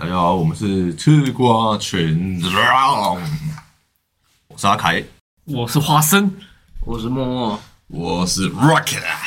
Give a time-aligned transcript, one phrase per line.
[0.00, 2.50] 大家好，我们是吃瓜群众，
[4.48, 5.04] 我是阿凯，
[5.44, 6.32] 我是花生，
[6.86, 9.20] 我是默默，我是 Rocket 啊。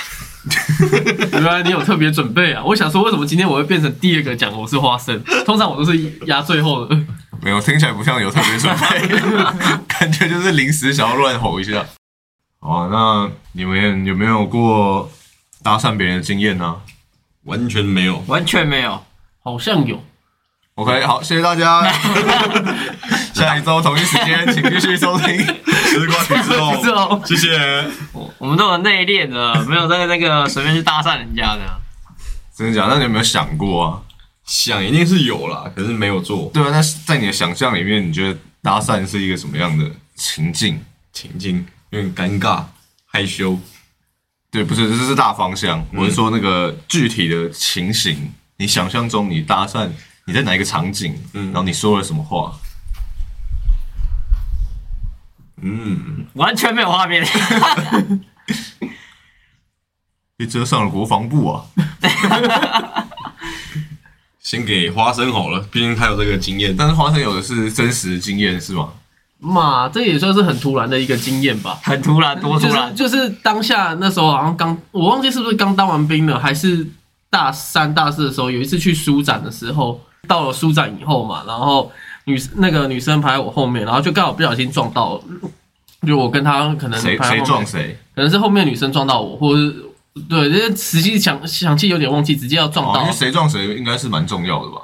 [1.32, 2.64] 原来你有特别准备啊！
[2.66, 5.24] 我想说，为什么今天我会变成第二个讲我是花生？
[5.46, 6.96] 通常我都是压最后的。
[7.40, 9.08] 没有，听起来不像有特别准备，
[9.88, 11.86] 感觉就是临时想要乱吼一下。
[12.60, 15.08] 好，那你们有没有过
[15.62, 16.82] 搭讪别人的经验呢？
[17.44, 19.04] 完全没有，完全没有。
[19.44, 20.04] 好像有，
[20.76, 21.84] OK，好，谢谢大家。
[23.34, 25.38] 下一周同一时间，请继续收听。
[25.38, 27.22] 吃瓜群是众，哦。
[27.26, 27.50] 谢谢。
[28.12, 31.62] 我我们都很内敛的，没有在那个随便去搭讪人家的。
[32.56, 32.94] 真的假的？
[32.94, 34.02] 那你有没有想过啊？
[34.46, 40.84] 想一定是有啦，可是没有做对啊，那在你的想象里面，你觉得搭讪是一个什么样的情境？
[41.14, 42.64] 情境，有点尴尬、
[43.06, 43.60] 害羞。
[44.50, 45.86] 对，不是，这是大方向。
[45.94, 49.90] 我是说那个具体的情形，你想象中你搭讪，
[50.26, 52.54] 你在哪一个场景，嗯然后你说了什么话？
[55.62, 57.26] 嗯，完全没有画面。
[60.36, 61.64] 被遮上了国防部啊！
[64.40, 66.76] 先给花生好了，毕竟他有这个经验。
[66.76, 68.90] 但是花生有的是真实经验是吗？
[69.40, 71.80] 嘛，这也算是很突然的一个经验吧。
[71.84, 72.96] 很突然，多突就是然。
[72.96, 76.86] 就是当下那时候好像刚，我忘记是不是刚当完兵了，还是
[77.30, 81.92] 大三大四的时候，有一次去书展的时候，到了书展以后嘛，然后
[82.26, 85.22] 女那个女生排在我后面，然后就刚好不小心撞到，
[86.08, 87.98] 就我跟她可能谁谁撞谁？
[88.16, 89.76] 可能是后面女生撞到我，或者是
[90.30, 94.78] 对，这些实际想想起有点忘记，直接要撞哦，到，因为谁撞谁应该是蛮重要的吧？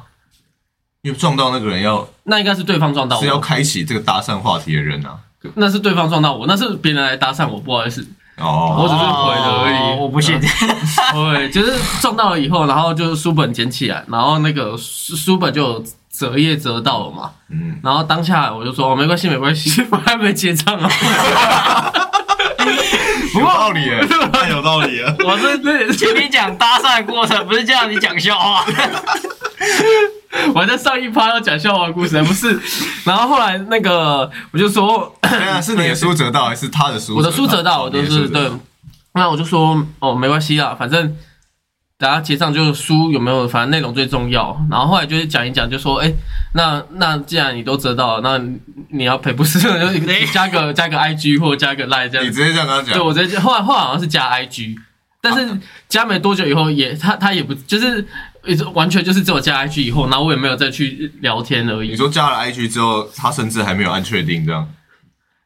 [1.03, 5.17] 因为撞到那个人要那应该是对方撞到我是要，开启这个搭讪话题的人啊。
[5.55, 8.05] 那是对方撞到我，那是别人来搭讪我，不好意思，
[8.39, 10.39] 我哦，只是回了而已哦我不信。
[10.41, 20.89] 对，就是撞到了以后，然后就是书本捡起来，然后那个书书本就折页折到了嘛，嗯，然后当下我就说、哦、没关系没关系，我还没结账啊，
[23.35, 24.05] 有道理耶。
[24.31, 25.15] 太有道理了。
[25.25, 28.65] 我是请你讲搭讪过程，不是叫你讲笑话。
[30.53, 32.59] 我还在上一趴要讲笑话故事，不是，
[33.03, 35.15] 然后后来那个我就说。
[35.21, 37.15] 对啊， 是你的书折到还是他的书？
[37.15, 38.49] 我的书折到，我都是对。
[39.13, 41.15] 那我就说哦，没关系啦，反正
[41.97, 44.55] 大家结账就是书有没有，反正内容最重要。
[44.69, 46.11] 然后后来就是讲一讲，就说哎、
[46.53, 48.43] 那那既然你都折到了，那
[48.89, 52.25] 你要赔不是 就是加个加个 IG 或加个 Line 这样。
[52.25, 54.75] 你直接这样跟他讲对，我直接后来后来好像是加 IG，
[55.21, 58.07] 但是加没多久以后也他他也不就是
[58.73, 61.95] 完全就是只有加 IG 以后，然后我也没有再去聊天而已你。
[61.95, 64.67] 说加了 IG 之后，他甚至还没有按确定这样。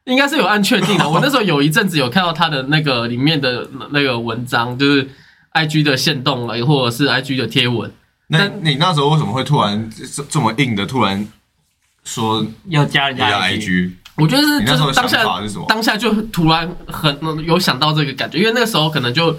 [0.04, 1.08] 应该是有按确定的。
[1.08, 5.08] 我那时候有一阵子有看到他的那个里面的那个文章，就是
[5.52, 7.90] I G 的线动了，或者是 I G 的贴文。
[8.26, 11.26] 那你那时候为什么会突然这这么硬的突然
[12.04, 13.92] 说要加人家 IG？
[14.16, 15.64] 我觉得是就是当下想法是什么？
[15.68, 19.36] 当下就突然很有想到这个感觉，因为那个时候可能就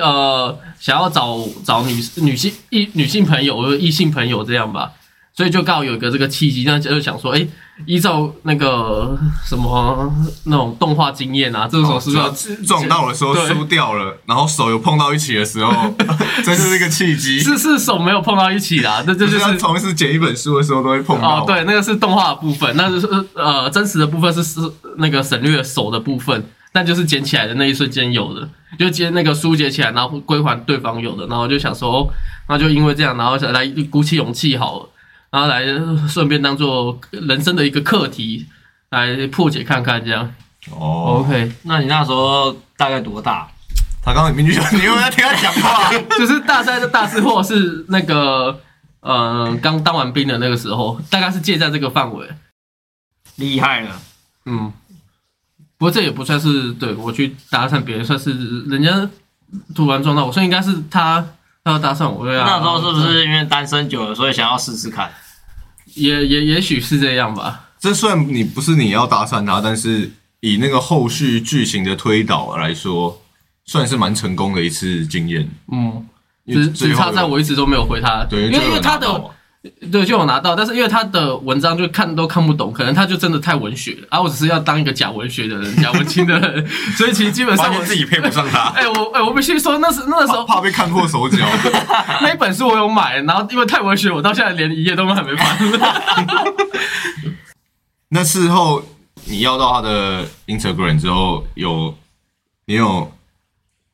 [0.00, 4.92] 呃想要找找女女性异女性朋友或者异性朋友这样吧，
[5.34, 7.46] 所以就刚好有一个这个契机，那就想说，哎、
[7.84, 10.10] 依照那个什么
[10.44, 15.94] 那种动画经验啊，这种是不是撞到的时候输掉了，然后手有碰到一起的时候，
[16.42, 17.40] 这就是一个契机。
[17.40, 21.42] 是是手没有碰到一起啦，那这就 就是是同时捡一本书的时候都会碰到。
[21.42, 24.60] 哦，对，那个是动画的部分，那就是呃真实的部分是是
[24.96, 26.42] 那个省略手的部分，
[26.72, 32.08] 但就是捡起来的那一瞬间有的，就接那个书捡起来，然后归还对方有的，然后就想说，哦，
[32.48, 34.88] 那就因为这样，然后来鼓起勇气好了，
[35.30, 35.64] 然后来
[36.08, 38.46] 顺便当做人生的一个课题
[38.90, 40.34] 来破解看看这样。
[40.70, 43.48] 哦，OK，那你那时候大概多大？
[44.02, 45.90] 他刚刚明明就你有没有在听他讲话？
[46.18, 48.60] 就是大三的大四或是那个
[49.00, 52.28] 呃刚当完兵的那个时候，大概是借在这个范围。
[53.36, 54.00] 厉害了，
[54.44, 54.72] 嗯，
[55.78, 59.08] 不过这也不算是对我去搭讪别人，算是人家
[59.74, 61.24] 突然撞到我，所以应该是他
[61.62, 62.24] 他要搭讪我。
[62.24, 65.10] 对啊，那时候是不是因为单身久了，所以想要试试看？
[65.94, 67.68] 也也也许是这样吧。
[67.78, 73.22] 这虽然你不是你要搭讪他，但是以那个后续剧情的推导来说，
[73.66, 75.48] 算是蛮成功的一次经验。
[75.70, 76.04] 嗯，
[76.44, 79.08] 因为只只差在最后我一直都没有回他，对，因为因为他的
[79.92, 86.66] 对就有拿到，但是因为他的文章就看都看不懂，可能他就真的太文学了，而、啊、我只是要当一个假文学的人，假文青的人，
[86.96, 88.70] 所以其实基本上我自己配不上他。
[88.76, 91.38] 哎、我哎、我必须说，那是那时候怕怕被看破手脚。
[92.22, 95.56] 那一本书我有买，然后因为太文学，我到现在连一页都还没翻。
[98.08, 98.82] 那事后
[99.24, 101.94] 你要到他的 Instagram 之后，有
[102.66, 103.12] 你有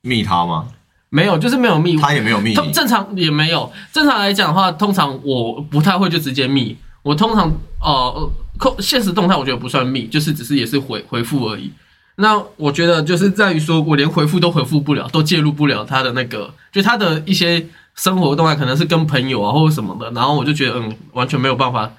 [0.02, 0.68] 密他吗？
[1.14, 1.94] 没有，就是没有密。
[1.98, 3.70] 他也没有密正常也没有。
[3.92, 6.74] 正常来讲的话，通常我不太会就直接密。
[7.02, 11.70] 我通常呃，扣现实动态我觉得不算密，就是只是也是回回复而已。
[12.16, 21.90] 那我觉得就是在于说我连回复都回复不了，都介入不了他的那个，就他的一些生活动态可能是跟朋友啊或者什么的，然后我就觉得嗯，完全没有办法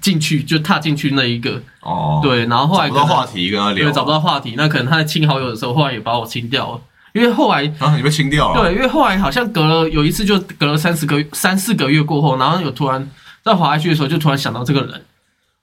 [0.00, 1.60] 进去，就踏进去那一个。
[1.80, 6.80] 哦，，对，然后后来找不到话题跟他聊，对找不到话题，那可能他在清好友的时候，后来也把我清掉了，
[7.14, 13.08] 因为后来啊，你被清掉了，对，因为后来好像隔了有一次，就隔了三十个三四个月过后，然后有突然
[13.44, 15.04] 在滑下去的时候，就突然想到这个人，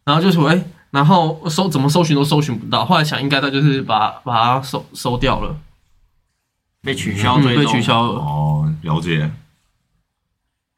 [0.06, 5.54] 然后就说哎、然后搜怎么搜寻都搜寻不到，后来想应该他就是把把它收收掉了，
[6.82, 8.20] 被取消嗯，被取消了。
[8.20, 9.30] 哦，了解。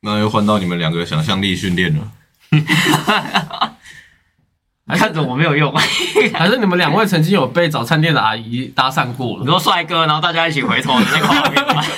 [0.01, 2.11] 那又换到你们两个想象力训练了。
[4.98, 5.74] 看着我没有用。
[6.34, 9.42] 还是你们两位曾经有被早餐店的阿姨搭讪过了？
[9.42, 11.84] 你说帅哥，然后大家一起回头的那个画面吗？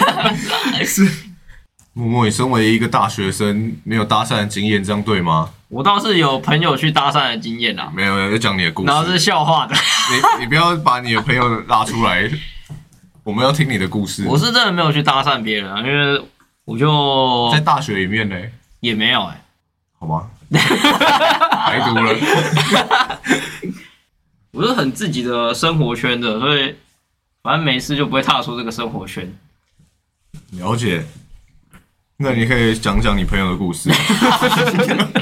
[1.98, 5.50] 默默，你身为一个大学生，没有搭讪的经验，这样对吗？
[5.70, 8.88] 我倒是有朋友去搭讪的经验啦，没有，没有，要讲你的故事。
[8.88, 9.74] 然后是笑话的。
[9.74, 12.30] 你你不要把你的朋友拉出来，
[13.24, 14.26] 我们要听你的故事。
[14.28, 16.22] 我是真的没有去搭讪别人啊，因为
[16.66, 18.36] 我就在大学里面呢，
[18.82, 19.42] 也没有哎、
[19.98, 20.28] 好吗？
[20.52, 22.16] 白读了。
[24.52, 26.76] 我是很自己的生活圈的，所以
[27.44, 29.32] 反正没事就不会踏出这个生活圈。
[30.52, 31.06] 了解。
[32.18, 33.92] 那你可以讲讲你朋友的故事。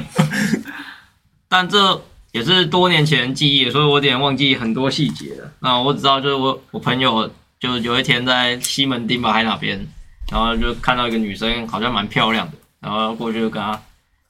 [1.50, 2.00] 但这
[2.32, 5.52] 也是多年前记忆，所以我有点忘记很多细节了。
[5.60, 7.28] 那我只知道就是我我朋友
[7.60, 9.84] 就有一天在西门町吧还哪边，
[10.32, 13.82] 然后就看到一个女生好像蛮漂亮的，然后过去就跟她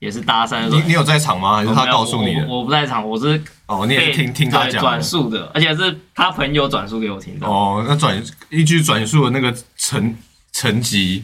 [0.03, 1.55] 也是搭讪，你你有在场吗？
[1.55, 2.45] 还是他告诉你的？
[2.45, 4.81] 我不在场，我是哦，你也是听听他讲。
[4.81, 7.47] 转述的，而且是他朋友转述给我听的。
[7.47, 10.13] 哦，那转一句转述的那个层
[10.51, 11.23] 层级，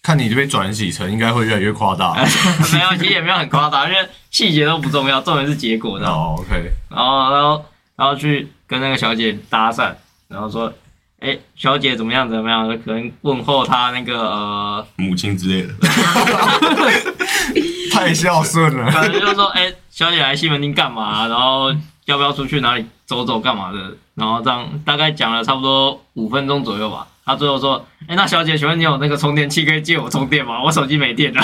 [0.00, 2.14] 看你被转几层，应该会越来越夸大。
[2.72, 6.06] 没有，其实也没有很夸大，因为细节都不重要，重点是结果，的？
[6.06, 7.64] 哦，OK，然后，然后，
[7.96, 9.92] 然后去跟那个小姐搭讪，
[10.28, 10.72] 然后说，
[11.20, 12.68] 哎，小姐怎么样怎么样？
[12.84, 15.74] 可能问候她那个呃，母亲之类的，
[17.92, 18.90] 太孝顺了。
[18.92, 21.26] 可能就说，哎，小姐来西门町干嘛？
[21.26, 21.74] 然后
[22.04, 23.96] 要不要出去哪里走走干嘛的？
[24.14, 27.06] 然后这样大概讲了差不多五分钟左右吧。
[27.24, 30.62] 他最后说，哎，那小姐，请问你有那个充电器可以借我充电吗？
[30.62, 31.42] 我手机没电了。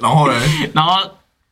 [0.00, 0.34] 然后呢？
[0.74, 0.92] 然后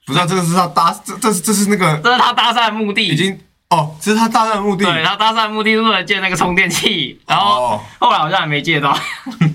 [0.07, 3.39] 不是、啊，这个是他搭，这这是这是那个这是他搭讪的目的，已经
[3.75, 4.85] 哦，这是他搭讪的目的。
[4.85, 8.97] 对他搭讪的目的是为了借那个充电器，然后哦，后来好像还没借到。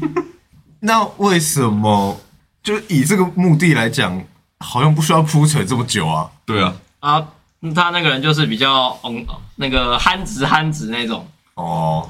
[0.81, 2.19] 那为什么
[2.61, 4.21] 就是以这个目的来讲，
[4.59, 6.29] 好像不需要铺陈这么久啊？
[6.45, 7.27] 对啊，啊
[7.73, 9.25] 他那个人就是比较嗯
[9.55, 11.25] 那个憨直憨直那种，
[11.55, 12.09] 哦，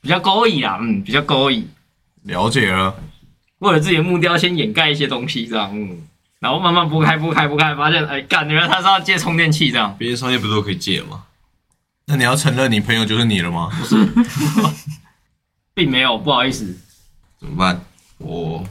[0.00, 1.68] 比较勾引啊，嗯，比较勾引。
[2.22, 2.94] 了解了。
[3.58, 6.02] 为了自己的目标，先掩盖一些东西，这样，嗯，
[6.40, 9.94] 然后慢慢拨开、拨开、拨开，发现，哎，干，原来他是要借充电器，这样。
[9.98, 11.22] 别的商业不是都可以借吗？
[12.06, 13.70] 那你要承认你朋友就是你了吗？
[15.74, 16.76] 并没有，不好意思。
[17.40, 17.80] 怎么办？
[18.18, 18.64] 我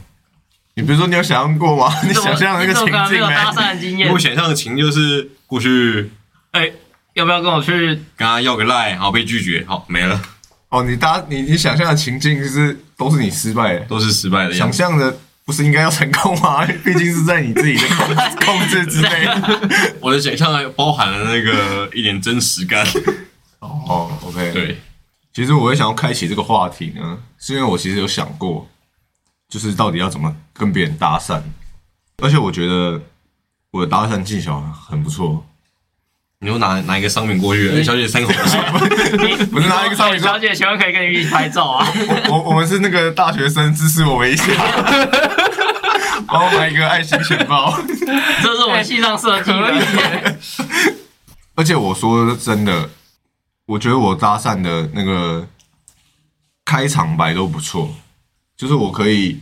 [0.74, 1.92] 你不是说你有想象过吗？
[2.02, 3.08] 你你想象那个情境呢？
[3.18, 4.18] 有搭讪的经因验我。
[4.18, 6.10] 想象的情就是过去
[6.52, 6.70] 哎，
[7.14, 7.86] 要不要跟我去？
[8.16, 10.20] 跟他要个赖，好被拒绝，好没了，
[10.70, 14.58] 哦，你搭你你想象的情境就是都是你失败的，都是失败的样子。
[14.58, 16.64] 想象的不是应该要成功吗？
[16.84, 19.26] 毕竟是在你自己的控 控制之内。
[20.00, 22.86] 我的想象还包含了那个一点真实感。
[23.60, 24.80] 哦，OK，，对，
[25.32, 28.68] 其实我会想要开启这个话题呢，是因为我其实有想过，
[29.48, 31.42] 就是到底要怎么跟别人搭讪，
[32.22, 33.00] 而且我觉得
[33.70, 35.44] 我的搭讪技巧很不错。
[36.42, 38.58] 你就拿拿一个商品过去，哎小姐三口一下，
[39.12, 41.86] 你不是拿一个上面说哎小姐，请问可以跟你一起拍照啊？
[42.28, 44.44] 我我我们是那个大学生，支持我们一下，
[46.26, 47.72] 帮我买一个爱心钱包。
[48.42, 50.36] 这是我们系上设计的。
[51.54, 52.90] 而且我说真的，
[53.66, 55.46] 我觉得我搭讪的那个
[56.64, 57.94] 开场白都不错，
[58.56, 59.38] 就是我可以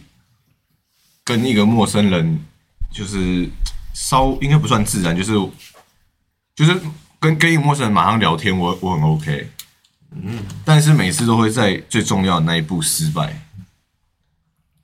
[1.24, 2.44] 跟一个陌生人，
[2.92, 3.48] 就是
[3.94, 5.32] 稍应该不算自然，就是
[6.60, 6.78] 就是
[7.18, 9.48] 跟跟一个陌生人马上聊天，我我很 OK。
[10.12, 13.34] 嗯，但是每次都会在最重要的那一步失败，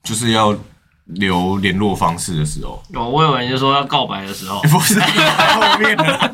[0.03, 0.57] 就是要
[1.05, 2.83] 留联络方式的时候。
[2.95, 5.07] 哦，我以为你是说要告白的时候， 不是在
[5.55, 6.33] 后面的，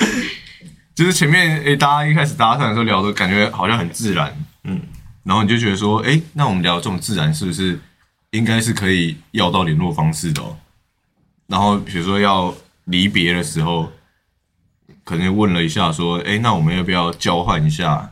[0.96, 4.34] 就是前面诶、大家一开始搭讪的时候聊的感觉好像很自然，
[4.64, 4.80] 嗯，
[5.22, 7.78] 然后你就觉得说，诶、那我们聊这么自然，是不是
[8.30, 10.56] 应该是可以要到联络方式的哦？
[11.46, 13.92] 然后比如说要离别的时候，
[15.06, 18.10] 可能问了一下说，哎、那我们要不要交换一下，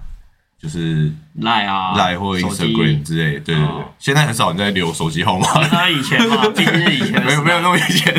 [0.62, 1.10] 就是
[1.40, 3.64] 赖啊，赖或 Instagram 之类的，对对对。
[3.64, 3.84] 哦。
[3.98, 8.14] 现在很少人在留手机号码，那以前嘛，毕竟是以前 没有没有那么以前，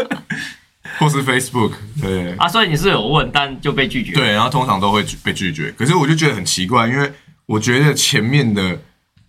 [0.98, 2.32] 或是 Facebook，对。
[2.36, 5.70] 啊，所以你是有问，但就被拒绝。，对，然后通常都会被拒绝。
[5.72, 7.12] 可是我就觉得很奇怪，因为
[7.44, 8.80] 我觉得前面的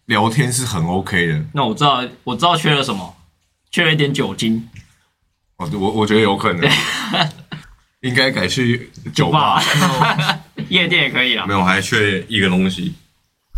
[0.06, 3.16] 聊天是很 OK 的，那我知道，我知道缺了什么，
[3.70, 4.68] 缺了一点酒精。
[5.58, 6.70] 哦，我我觉得有可能，
[8.01, 9.63] 应该改去酒吧。
[10.69, 11.53] 夜店也可以啦没。
[11.53, 12.95] 有，还缺一个东西，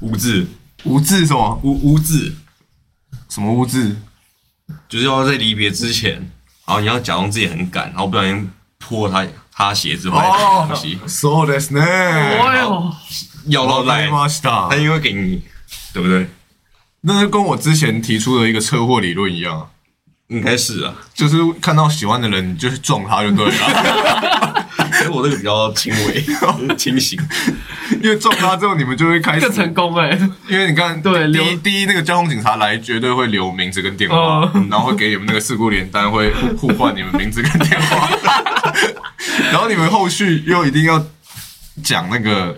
[0.03, 0.47] 污渍，
[0.85, 2.35] 无字什么污污渍，
[3.29, 3.97] 什么污字？
[4.89, 6.15] 就是要在离别之前，
[6.67, 11.81] 然后你要假装自己很赶，然后不小心脱他他鞋子或者哦东西，そうですね。
[11.81, 12.95] 哎呦，
[13.47, 15.43] 要到赖，ました他因为给你，
[15.95, 16.29] 对不对？
[17.01, 19.67] 那就跟我之前提出的一个车祸理论一样啊，
[20.29, 24.32] 应该是啊，就是看到喜欢的人，你就去撞他就对了。
[25.10, 26.24] 我这个比较轻微
[26.76, 27.20] 清醒，
[28.02, 30.18] 因为撞他之后，你们就会开始更成功哎，
[30.50, 38.10] 因为你看，对留第一第一那个交通警察来，绝对会留名字跟电话，然后会给你们那个事故联单，会互互换你们名字跟电话，
[39.52, 41.04] 然后你们后续又一定要
[41.84, 42.58] 讲那个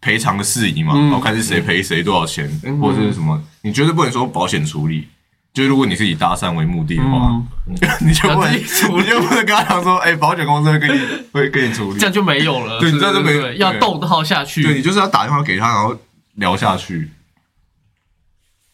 [0.00, 2.48] 赔偿的事宜嘛，然后看是谁赔谁多少钱，
[2.80, 5.08] 或者是什么，你绝对不能说保险处理。
[5.54, 7.40] 就如果你是以搭讪为目的的话，
[8.04, 11.00] 你就不能，要自己处理你就不能跟他讲说，哎、保险公司会给你
[11.32, 12.06] 会给你处理这。
[12.06, 12.80] 样就没有了。
[12.80, 14.64] 对你这样就没有要逗号下去。
[14.64, 15.96] 对你就是要打电话给他，然后
[16.34, 17.08] 聊下去。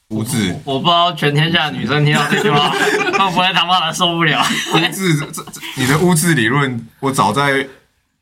[0.08, 4.42] 无字，我不知道全天下的女生听到这句话， 会不会他妈的受不了？
[4.74, 7.68] 污渍，这这这你的污渍理论，我早在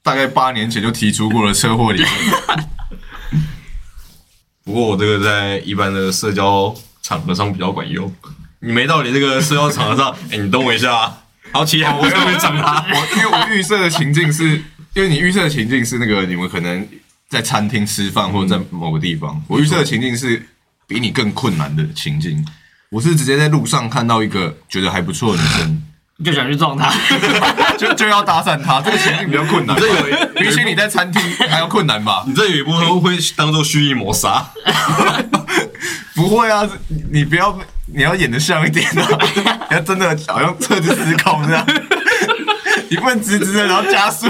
[0.03, 2.12] 大概八年前就提出过了车祸理论。
[4.65, 8.12] 不过我这个在一般的社交场合上比较管用。
[8.61, 11.19] 你没到你这个社交场合上， 哎、你等我一下啊，
[11.53, 12.85] 然后其他我就会找他。
[12.91, 14.57] 我因为我预设的情境是，
[14.95, 16.87] 因为你预设的情境是那个你们可能
[17.29, 20.43] 在餐厅吃饭或者在某个地方，我预设的情境是
[20.87, 22.45] 比你更困难的情境。
[22.91, 25.83] 我是直接在路上看到一个觉得还不错的女生，
[26.25, 26.91] 就想去撞他。
[27.79, 29.77] 就就要搭讪她，这个情境比较困难。
[29.77, 32.25] 这有比起你在餐厅还要困难吧？
[32.27, 34.50] 你这有一部分会当做蓄意谋杀，
[36.14, 39.09] 不会啊，你你不要，你要演的像一点啊，
[39.71, 41.66] 你 要真的好像车子失控这样，
[42.90, 44.26] 你不能直直的然后加速，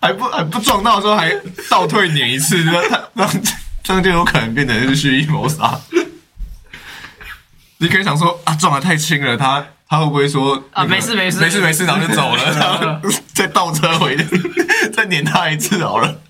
[0.00, 1.32] 还不还不撞到的时候还
[1.68, 2.82] 倒退碾一次，这样
[3.14, 3.28] 他
[3.82, 5.78] 这样就有可能变成是蓄意谋杀。
[7.78, 11.40] 你可以想说啊，撞的太轻了，他他会不会说那个啊没事没事。
[11.40, 14.16] 没事没事，然后就走了，然后再倒车回，
[14.94, 16.20] 再碾他一次好了。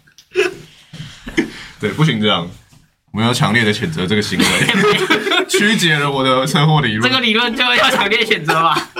[1.78, 2.48] 对，不行这样，
[3.12, 4.44] 我们要强烈的谴责这个行为，
[5.48, 7.02] 曲解了我的车祸理论。
[7.02, 8.90] 这个理论就要强烈谴责吧。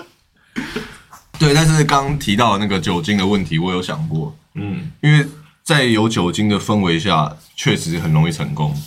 [1.38, 5.26] 对，但是刚提到那个酒精的问题，我有想过，嗯，因为
[5.62, 8.81] 在有酒精的氛围下，确实很容易成功。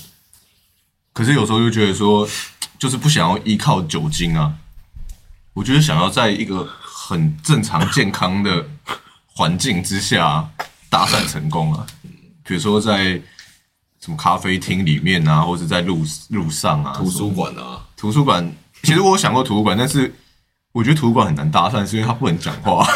[1.12, 2.28] 可是有时候又觉得说，
[2.78, 4.54] 就是不想要依靠酒精啊。
[5.54, 8.68] 我觉得想要在一个很正常健康的
[9.26, 10.48] 环境之下
[10.90, 11.88] 搭讪成功啊，
[12.46, 13.20] 比如说在
[14.06, 18.48] 什么咖啡厅里面啊，或者在路路上啊，图书馆啊，图书馆，
[18.84, 20.14] 其实我有想过图书馆，但是
[20.74, 22.88] 我觉得图书馆很难搭讪，是因为它不能讲话。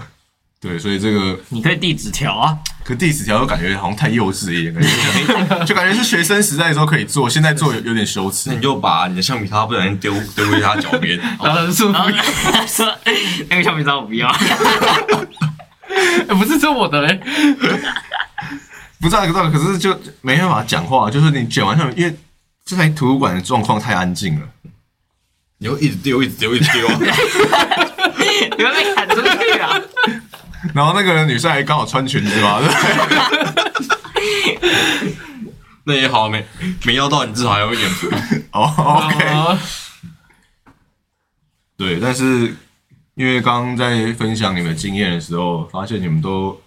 [0.60, 8.50] 对，所以这个你可以递纸条啊，可递纸条又感觉好像太幼稚一点，感觉 就感觉是学生时代的时候可以做，现在做有有点羞耻。
[8.50, 8.56] 那。
[8.56, 12.10] 你就把你的橡皮擦不小心丢丢回他脚边， 然后说然后
[12.66, 12.86] 说
[13.48, 14.30] 那个橡皮擦我不要，
[16.28, 17.18] 不是这我的嘞，
[19.00, 22.14] 不知道，不知道，可是就没办法讲话，就是你剪完之后，因为
[22.64, 24.46] 这台图书馆的状况太安静了。
[25.58, 26.98] 你会一直丢，一直丢，一直丢啊。
[28.56, 29.80] 你会被赶出去啊！
[30.74, 32.74] 然后那个女生还刚好穿裙子嘛，对不
[34.14, 35.12] 对？
[35.84, 36.46] 那也好，没
[36.84, 37.90] 没要到，你至少还有一点。
[38.52, 39.58] 哦，OK，哦
[41.76, 42.54] 对，但是
[43.14, 46.60] 因为刚刚在分享你们经验的时候，发现你们都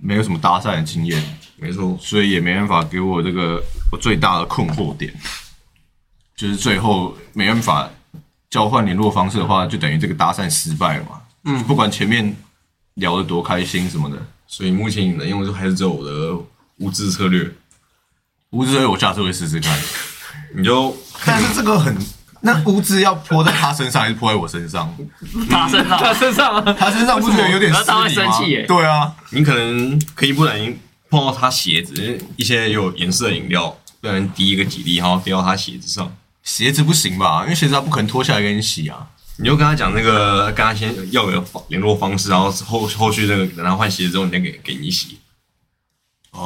[0.00, 1.22] 没有什么搭讪的经验，
[1.56, 5.12] 没错，所以也没办法给我这个我最大的困惑点，
[6.36, 7.90] 就是最后没办法
[8.50, 11.20] 交换联络方式的话，就等于这个搭讪失败了嘛。
[11.44, 12.34] 嗯，不管前面
[12.94, 14.16] 聊得多开心什么的，
[14.46, 16.36] 所以目前你能用的就还是只有我的
[16.78, 17.50] 无知策略，
[18.50, 19.78] 无知我下次会试试看。
[20.54, 21.96] 你就 但是这个很，
[22.40, 24.94] 那污渍要泼在他身上还是泼在我身上？
[25.50, 28.22] 他身上他身上啊，他身上不觉得有点失他会礼吗？
[28.22, 30.78] 生气耶对啊，你可能可以不小心
[31.10, 36.10] 碰到他鞋子，一些有颜色的饮料，不小心滴一个几滴，然后滴到他鞋子上，
[36.42, 37.42] 鞋子不行吧？
[37.44, 39.06] 因为鞋子他不可能脱下来给你洗啊。
[39.40, 45.18] 你就跟他讲那个，跟他先要有联络方式，然后后后续那个等他换鞋子之后，你再给给你洗。
[46.32, 46.40] 哦，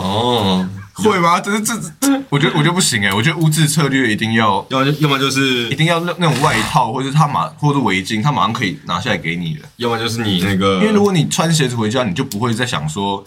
[0.00, 0.68] 哦，
[1.04, 1.38] 会吗？
[1.38, 9.60] 这这这，我觉得我觉得不行哎，我觉得污渍策略一定要要要么就是一定要那那种外套，或者是他马或者围巾，他马上可以拿下来给你的。
[9.76, 13.22] 要么就是你那个，因为如果你穿鞋子回家，你就不会再想说，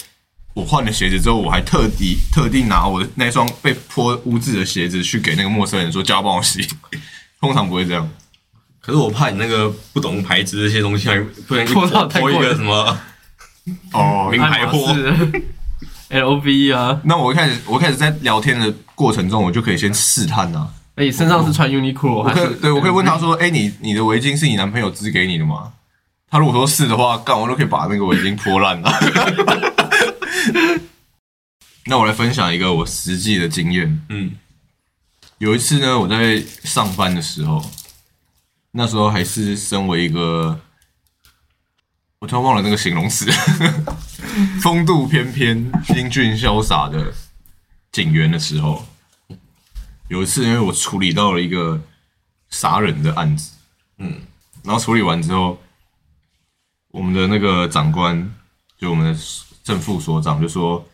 [0.56, 6.68] 我换了鞋子之后，我还特地特地拿我的那双被泼污渍的鞋子去给那个陌生人说叫他帮我洗，
[7.40, 8.10] 通常不会这样。
[8.82, 12.98] 可是我怕你那个不懂牌子这些东西，还不然泼到太泼一贵个什么
[13.94, 14.96] 哦名牌货，
[16.10, 20.68] L V 啊，那我一开始我一开始在聊天的过程中，我就可以先试探啊。
[20.96, 22.48] 哎，你身上是穿 Uniqlo 我还是？
[22.48, 25.74] 可以对我可以问他说，哎、你你的围巾是你男朋友织给你的吗？
[26.30, 28.92] 他如果说是的话，干我都可以把那个围巾泼烂了。
[31.86, 34.02] 那我来分享一个我实际的经验。
[34.10, 34.32] 嗯，
[35.38, 37.64] 有一次呢，我在上班的时候，
[38.72, 40.60] 那时候还是身为一个，
[42.20, 43.26] 我突然忘了那个形容词，
[44.62, 47.14] 风度翩翩、英俊潇洒的
[47.92, 48.86] 警员的时候，
[50.08, 51.82] 有一次因为我处理到了一个
[52.50, 53.52] 杀人的案子，
[53.98, 54.22] 嗯，
[54.64, 55.60] 然后处理完之后，
[56.92, 58.34] 我们的那个长官，
[58.78, 59.20] 就我们的
[59.64, 60.86] 正副所长就说：“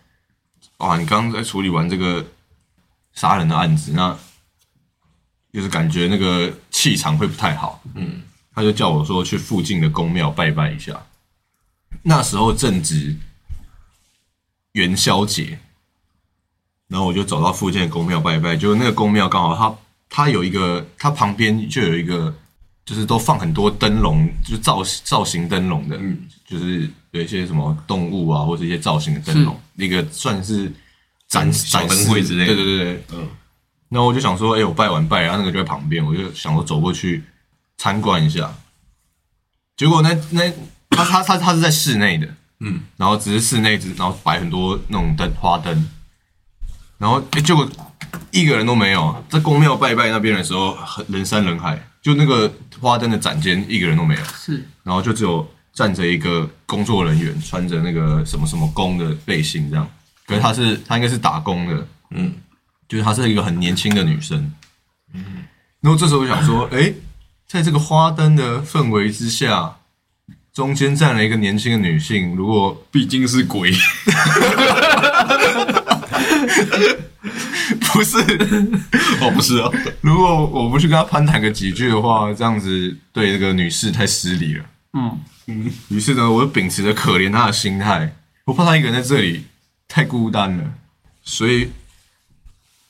[0.78, 2.26] 哇，你刚刚在处理完这个
[3.14, 4.18] 杀人的案子，那
[5.54, 8.22] 就是感觉那个气场会不太好。”嗯，
[8.54, 11.06] 他就叫我说去附近的公庙拜拜一下。
[12.04, 13.16] 那时候正值
[14.76, 15.58] 元宵节，
[16.88, 22.34] 然后我就走到附近的公庙拜拜，就那个公庙刚好它它有一个，它旁边就有一个，
[22.86, 30.72] 就是都放很多灯笼，就是造造型灯笼的，嗯就是有一些什么动物啊，或者一些造型的灯笼，那个算是
[31.28, 33.28] 展小展示灯会之类的对对对对，嗯，
[33.90, 37.24] 然后我就想说，哎、我拜完拜，然后那个就在旁边，我就想说走过去
[37.78, 38.54] 参观一下。
[39.78, 40.52] 结果那那
[40.90, 42.28] 他他他他是在室内的，
[42.66, 45.88] 嗯，然后只是室内只然后摆很多那种灯花灯，
[46.98, 47.68] 然后哎、结果
[48.32, 54.68] 一个人都没有，在公庙拜拜那边的时候，很人山人海，就那个花灯的展间一个人都没有，是。
[54.84, 59.88] 然后就只有站着一个工作人员，穿着那个什么什么工的背心这样，
[60.26, 62.34] 可是他是他应该是打工的，嗯，
[62.90, 64.52] 就是她是一个很年轻的女生。
[65.14, 65.44] 嗯，
[65.82, 66.92] 然后这时候我想说，哎、
[67.48, 69.76] 在这个花灯的氛围之下，
[70.56, 73.74] 中间站了一个年轻的女性，如果毕竟是鬼，
[77.94, 78.18] 不是，
[79.20, 84.66] 哦，不是哦，如果我不去跟她攀谈个几句的话，这样子对这个女士太失礼了。
[84.94, 85.20] 嗯。
[85.48, 88.16] 嗯，于是呢，我就秉持着可怜她的心态，
[88.46, 89.44] 我怕她一个人在这里
[89.90, 90.64] 太孤单了，
[91.24, 91.70] 所以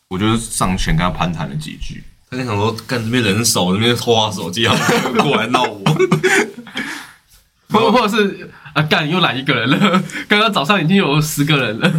[0.07, 2.03] 我就上前跟她攀谈了几句。
[2.29, 4.75] 她就想说，干这边人少，这边花手机啊，
[5.17, 5.83] 过来闹我，
[7.69, 11.91] 或或者是啊，干又来一个人了，刚刚早上已经有十个人了，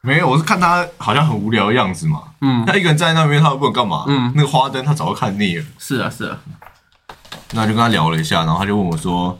[0.00, 2.22] 没有，我是看他好像很无聊的样子嘛。
[2.40, 4.04] 嗯，他一个人站在那边，他又不能干嘛？
[4.08, 6.38] 嗯那个花灯他早就看腻了，是啊是啊，
[7.52, 9.38] 那就跟他聊了一下，然后他就问我说：“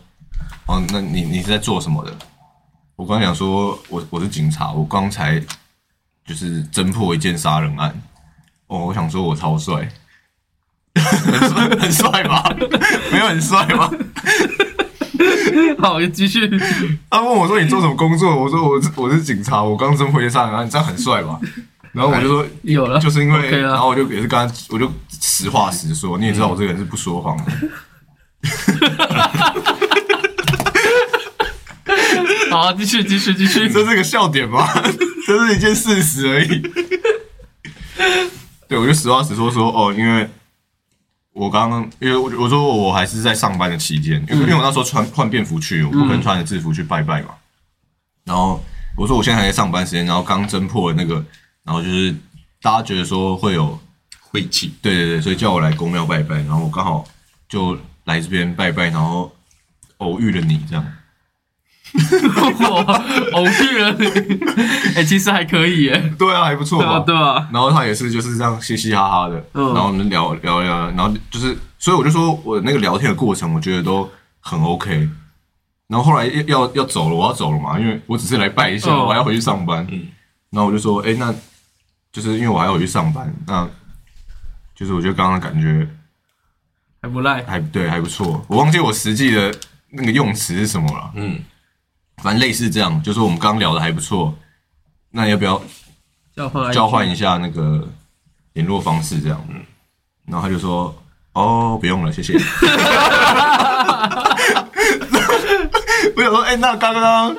[0.67, 2.15] 哦，那你你是在做什么的？”
[2.97, 5.41] 我刚想说，我我是警察，我刚才
[6.25, 7.95] 就是侦破一件杀人案。
[8.69, 9.89] 哦，我想说我超帅，
[10.95, 12.49] 很帅很帅吧？
[13.13, 13.91] 没有很帅吗？
[15.79, 16.49] 好，继续，
[17.11, 18.35] 他问我说你做什么工作？
[18.35, 21.39] 我说我是我是警察，我刚侦破一件杀人案，这样很帅吧？
[21.93, 27.45] 然后我就说有了，就是因为然后我就也是跟他，我就实话实说，你也知道我这个人是不说谎的。
[32.51, 34.69] 好，继续继续继续，这是个笑点吗？
[35.27, 36.63] 这是一件事实而已。
[38.69, 40.29] 对，我就实话实说说哦，因为
[41.35, 47.31] 我刚刚因为我我说我还是在上班的期间，因为因为我那时候穿换便服去，我不可能穿着制服去拜拜嘛。
[48.25, 48.63] 然后
[48.97, 51.17] 我说我现在还在上班时间，然后刚侦破了那个，
[51.65, 52.15] 然后就是
[52.63, 53.79] 大家觉得说会有
[54.31, 57.05] 晦气，对对对，所以叫我来公庙拜拜，然后我刚好
[57.49, 59.31] 就来这边拜拜，然后
[59.99, 60.87] 偶遇了你这样。
[61.95, 64.07] 我偶遇了你，
[64.97, 67.05] 哎，其实还可以耶，对啊，还不错对啊吧？
[67.07, 69.67] 对啊，然后他也是就是这样嘻嘻哈哈的，嗯。
[69.75, 75.09] 然后我们聊聊聊，然后就是，所以我就说我那个聊天的过程，我觉得都很 OK。
[75.87, 78.99] 然后后来要要要走了，我要走了嘛，因为我只是来拜一下，嗯。
[78.99, 79.87] 我还要回去上班。
[79.91, 80.09] 嗯。
[80.51, 81.33] 然后我就说，哎，那
[82.13, 83.69] 就是因为我还要回去上班，那
[84.75, 85.87] 就是我觉得刚刚的感觉
[87.03, 88.45] 还不赖，还对，还不错。
[88.49, 89.55] 我忘记我实际的
[89.91, 91.39] 那个用词是什么了，嗯，
[92.23, 94.35] 反正类似这样，就是我们刚刚聊的还不错。
[95.11, 95.61] 那要不要
[96.35, 97.87] 交换交换一下那个
[98.55, 99.45] 联络方式，这样。
[99.49, 99.63] 嗯，
[100.27, 100.95] 然后他就说
[101.35, 102.35] ：“哦，不用了，谢谢。
[106.17, 107.35] ”我想说，哎、那刚刚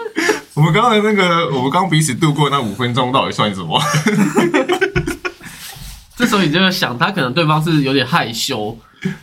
[0.53, 3.81] 我们刚才那个，我们刚彼此度过那五分钟，到底算什么？
[6.15, 8.77] 这时候你就要想，他可能对方是有点害羞，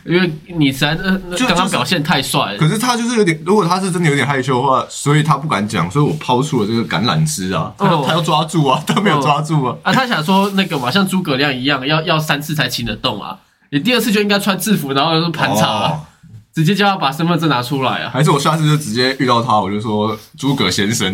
[0.05, 2.67] 因为你实在呃就刚刚表现太帅了可。
[2.67, 9.75] 是他就是有点，如果他是真的有点害羞的话，所以他不敢讲，所以我抛出了这个橄榄枝啊，他哦他要抓住啊，他没有抓住啊。
[9.83, 13.37] 啊，他想说那个嘛，像诸葛亮一样，要要三次才请得动啊。
[13.71, 16.05] 你第二次就应该穿制服，然后就是盘查啊，哦
[16.53, 18.11] 直接叫他把身份证拿出来啊。
[18.13, 21.11] 还是我下次就直接遇到他，我就说诸葛先生。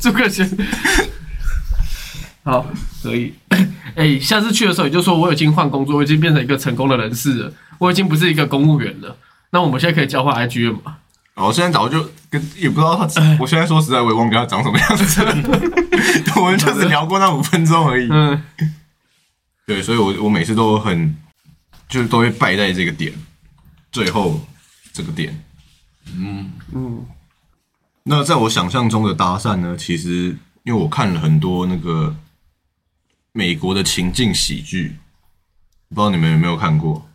[0.00, 0.58] 诸葛先生，
[2.42, 2.66] 好，
[3.00, 3.32] 可以。
[3.94, 9.16] 哎、下次去的时候你就说我已经换工作，我已经变成一个成功的人士了，我已经不是一个公务员了。
[9.50, 10.96] 那我们现在可以交换 IG 了嘛？
[11.34, 13.06] 哦我现在早就跟也不知道他，
[13.40, 15.34] 我现在说实在，我也忘记他长什么样子了。
[16.36, 18.08] 我们就是聊过那五分钟而已。
[18.10, 18.42] 嗯，
[19.66, 21.16] 对，所以我我每次都很，
[21.88, 23.12] 就是都会败在这个点，
[23.90, 24.40] 最后
[24.92, 25.42] 这个点。
[26.14, 27.06] 嗯嗯，
[28.02, 32.14] 那在我想象中的搭讪呢，其实因为我看了很多那个
[33.32, 34.96] 美国的情境喜剧，
[35.88, 37.08] 不知道你们有没有看过？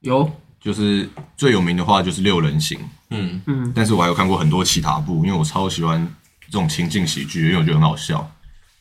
[0.00, 0.30] 有，
[0.60, 2.78] 就是最有名的话就是六人行，
[3.10, 6.06] 嗯，嗯但是我还有看过很多其他部，因为我超喜欢
[6.46, 8.30] 这种情境喜剧，因为我觉得很好笑。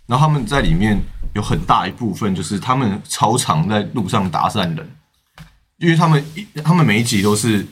[0.08, 1.00] 然后他们在里面
[1.34, 4.96] 有很大一部分就是他们超常在路上搭讪人，
[5.78, 7.66] 因为他们一他们每一集都是，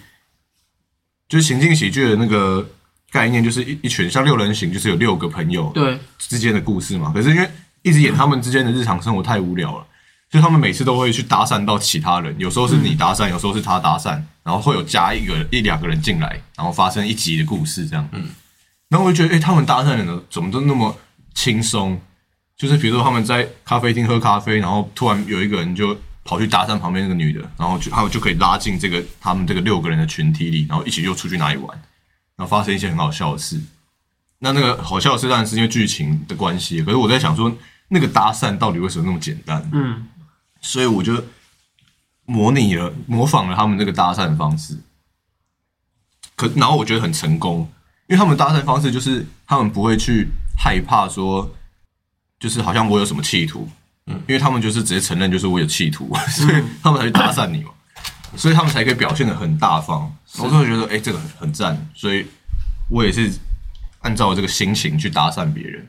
[1.27, 2.65] 就是情境喜剧的那个
[3.12, 7.12] 概念，就是一一群像六人行，就是有六个朋友对，之间的故事嘛。
[7.13, 7.49] 可是因为
[7.82, 9.86] 一直演他们之间的日常生活太无聊了，
[10.32, 18.08] 所以他们每次都会去搭讪到其他人，有时候是你搭讪，有时候是他搭讪，然后会有加一个一两个人进来，然后发生一集的故事这样。
[18.12, 18.30] 嗯，
[18.89, 20.96] 然后我就觉得，哎、他们搭讪的呢怎么都那么
[21.34, 22.00] 轻松？
[22.58, 31.70] 就是比如说他们在咖啡厅喝咖啡，然后突然有一个人就跑去搭讪旁边那个女的，然后就他们就可以拉进这个他们这个六个人的群体里，然后一起就出去哪里玩，
[32.36, 33.60] 然后发生一些很好笑的事。
[34.39, 36.82] 那那个好笑的是，当然是因为剧情的关系。
[36.82, 37.54] 可是我在想说，
[37.89, 39.69] 那个搭讪到底为什么那么简单？
[39.73, 40.08] 嗯，
[40.62, 41.23] 所以我就
[42.25, 44.78] 模拟了、模仿了他们那个搭讪方式。
[46.36, 47.69] 可然后我觉得很成功，
[48.08, 51.54] 因为他们搭讪方式就是他们不会去害怕说，
[52.39, 53.69] 就是好像我有什么企图，
[54.06, 57.71] 嗯，因为他们就是直接承认就是我有企图， 所以他们才去搭讪你嘛，
[58.38, 60.15] 所以他们才可以表现的很大方。
[60.38, 62.25] 我就会觉得，哎、这个很很赞，所以
[62.89, 63.30] 我也是
[64.00, 65.88] 按照这个心情去搭讪别人。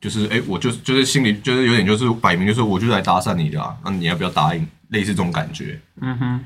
[0.00, 4.66] 就是哎、我就是就是心里就是有点就是摆明就是我就是来搭讪你的啊，那你要不要答应？
[4.88, 5.80] 类似这种感觉。
[6.00, 6.44] 嗯哼，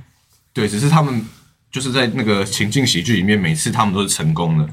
[0.53, 1.27] 对，只是他们
[1.71, 4.69] 就是在那个情境喜剧里面，每次他们都是成功的，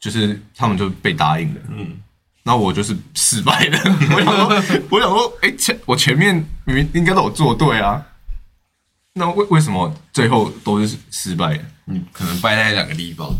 [0.00, 1.60] 就是他们就被答应了。
[1.70, 1.96] 嗯，
[2.42, 3.78] 那我就是失败的。
[4.14, 8.04] 我想说，我想说，哎、前我前面明明应该都有做对啊，
[9.14, 11.64] 那为为什么最后都是失败的？
[11.84, 13.32] 你可能败在两个地方，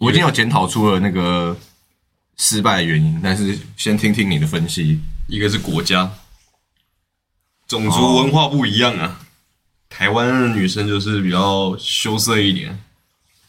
[0.00, 1.54] 我已经有检讨出了那个
[2.38, 4.98] 失败的原因，但是先听听你的分析。
[5.28, 6.10] 一个是国家，
[7.68, 9.20] 种族文化不一样啊。
[9.90, 12.80] 台湾的女生就是比较羞涩一点，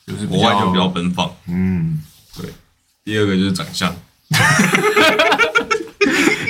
[0.05, 1.33] 就是国外就比较奔放。
[1.47, 2.03] 嗯，
[2.37, 2.49] 对
[3.05, 3.95] 第二个就是长相，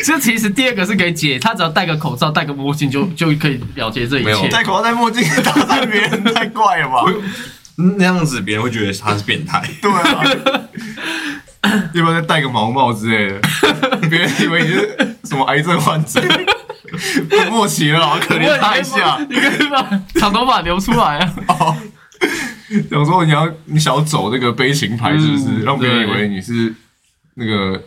[0.04, 4.50] 这其实第二个是可以解，他只要戴个口罩、戴个墨镜就就可以了结这一切。
[4.50, 7.04] 戴口罩、戴墨镜 搭讪别人太怪了吧？
[7.98, 9.62] 那样子别人会觉得他是变态。
[9.82, 13.40] 对啊，要不要再戴个毛帽之类的？
[14.10, 16.22] 别人以为你是什么癌症患者，
[17.50, 19.18] 莫奇了，好可怜他一下。
[19.30, 21.34] 你可以把长头发留出来啊！
[21.48, 21.78] 哦，
[22.90, 25.44] 想说你要你想要走这个悲情牌，是不是？
[25.46, 26.74] 嗯让别人以对为你是
[27.36, 27.82] 那个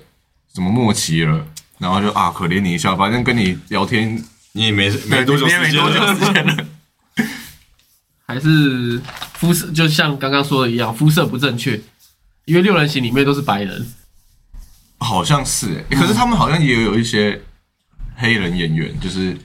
[0.54, 1.44] 什么莫奇了，
[1.78, 6.66] 然后就啊可怜你一下，反正跟你聊天你也没没多久时间了。
[8.26, 9.00] 还是
[9.34, 11.80] 肤色，就像刚刚说的一样，肤色不正确，
[12.46, 13.86] 因为六人行里面都是白人。
[14.98, 17.38] 好像是哎、可是他们好像也有一些
[18.16, 19.36] 黑人演员，就是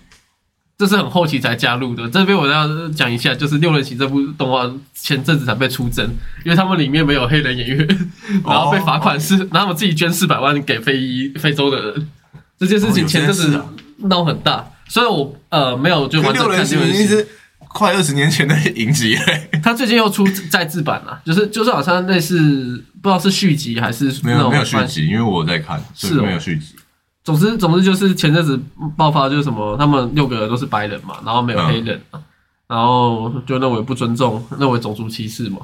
[0.78, 2.10] 这是很后期才加入的。
[2.10, 6.06] 这边我要讲一下，就是《六人行》这部动画前阵子才被出征，
[6.46, 8.10] 因为他们里面没有黑人演员，
[8.46, 12.10] 然后被罚款是，然后我们自己捐四百万给非裔非洲的人。
[12.58, 13.62] 这件事情前阵子
[13.98, 17.26] 闹很大，虽然我呃没有就完整六人看六人行，
[17.72, 26.76] 快二十年前的影集嘞、他最近又出再制版了，就是就是好像类似不知道是续集还是没有没有续集，因为我在看，是哦没有续集。
[27.24, 28.60] 总之，总之就是前阵子
[28.98, 32.20] 爆发就是什么，他们六个人都是白人嘛，然后没有黑人嘛，
[32.68, 35.60] 然后就认为不尊重，认为种族歧视嘛，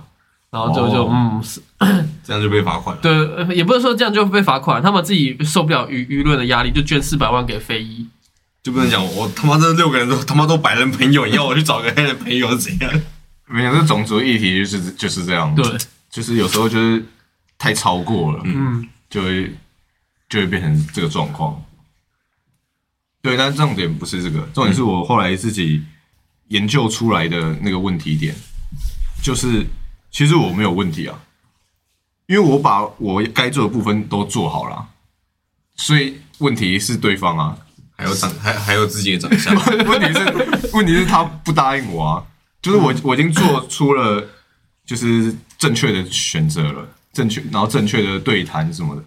[0.52, 1.60] 然后就就、哦嗯，是
[2.24, 3.02] 这样就被罚款了。
[3.02, 8.06] 对，呃也不是说这样就被罚款，他们自己受不了舆舆论的压力，就捐四百万给非裔。
[8.66, 13.02] 就不能讲我他妈这六个人都他妈都白人朋友，你要我去找个黑人朋友是怎样？
[13.46, 15.64] 没有，这种族议题就是就是这样，对，
[16.10, 17.06] 就是有时候就是
[17.60, 18.42] 太超过了。
[18.44, 19.56] 嗯，就会
[20.28, 21.64] 就会变成这个状况。
[23.22, 25.84] 对，但重点不是这个，重点是我后来自己
[26.48, 28.34] 研究出来的那个问题点，
[29.22, 29.64] 就是
[30.10, 31.22] 其实我没有问题啊，
[32.26, 34.88] 因为我把我该做的部分都做好了，
[35.76, 37.58] 所以问题是对方啊，
[37.98, 39.56] 还有长还还有自己的长相，
[39.88, 42.24] 问题是问题是他不答应我啊，
[42.62, 44.28] 就是我我已经做出了
[44.86, 49.04] 就是正确的选择了，正确然后正确的对谈什么的，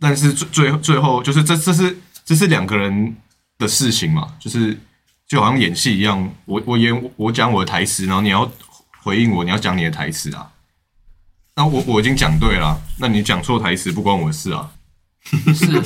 [0.00, 3.16] 但是最最最后就是这这是这是两个人
[3.58, 4.76] 的事情嘛，就是
[5.28, 8.50] 就好像演戏一样，我我演我讲我的台词，然后你要
[9.02, 10.50] 回应我，你要讲你的台词啊。
[11.54, 14.70] 那我我已经讲对了，那你讲错台词不关我的事啊。
[15.24, 15.82] 是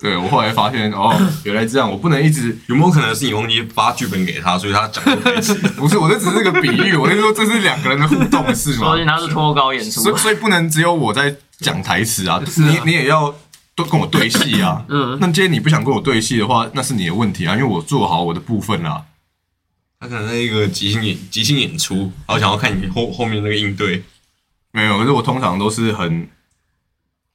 [0.00, 5.54] 对我后来发现哦，原来这样，我不能一直有没有可能是你忘记发剧本给他，所以他讲错台词？
[5.76, 13.34] 不是，我这只是个比喻，我是说这是两个人的互动的事嘛说，明他是脱稿演出所以，所以不能只有我在讲台词啊，是啊你你也要
[13.76, 14.82] 都跟我对戏啊。
[14.88, 19.04] 嗯那今天你不想跟我对戏的话，那是你的问题啊，因为我做好我的部分啦。
[20.00, 24.02] 他可能是一个即兴演即兴演出，然后想要看你后后面那个应对。
[24.72, 26.26] 没有，可是我通常都是很，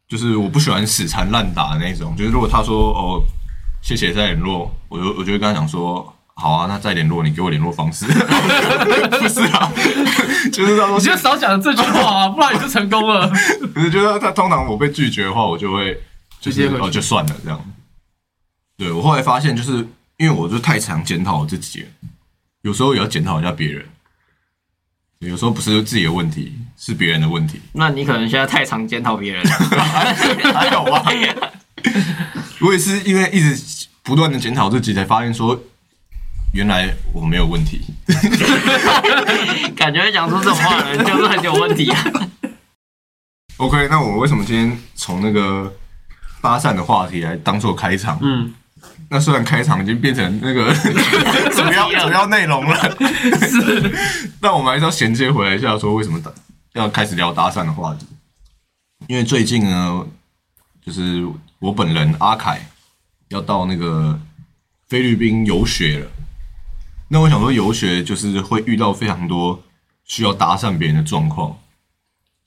[0.07, 2.15] 就是我不喜欢死缠烂打的那种。
[2.15, 3.21] 就是如果他说哦，
[3.81, 8.05] 谢谢再联络，我就我就会跟他讲说，好啊，那再联络，你给我联络方式。
[9.19, 9.71] 不是啊，
[10.51, 13.29] 就是他说你就少讲这句话啊，不然你就成功了。
[13.73, 15.93] 可是就是他通常我被拒绝的话，我就会
[16.39, 17.59] 就是直接哦就算了这样。
[18.77, 19.87] 对我后来发现，就是
[20.17, 21.87] 因为我就太常检讨我自己了，
[22.61, 23.85] 有时候也要检讨一下别人。
[25.19, 27.59] 有时候不是自己的问题，是别人的问题。
[27.73, 29.49] 那你可能现在太常检讨别人了。
[30.53, 31.03] 还有啊？
[32.61, 35.59] 我也是因为一直不断的检讨自己，才发现说，
[36.53, 37.81] 原来我没有问题。
[39.75, 42.03] 感觉讲出这种话的人就是很有问题啊。
[43.57, 45.73] OK，那我为什么今天从那个
[46.41, 48.19] 搭讪的话题来当做开场？
[48.21, 48.53] 嗯，
[49.09, 50.73] 那虽然开场已经变成那个
[51.53, 52.97] 主要主要内容了，
[53.47, 53.95] 是，
[54.41, 56.31] 但我们还是要衔接回来一下，说为什么打
[56.73, 58.07] 要开始聊搭讪的话题？
[59.07, 60.05] 因为最近呢，
[60.83, 61.25] 就是
[61.59, 62.67] 我本人阿凯
[63.29, 64.19] 要到那个
[64.87, 66.07] 菲律宾游学了。
[67.07, 69.61] 那我想说，游学就是会遇到非常多
[70.05, 71.55] 需要搭讪别人的状况，